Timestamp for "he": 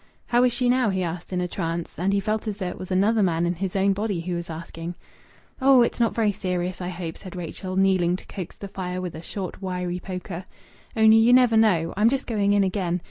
0.89-1.03, 2.11-2.19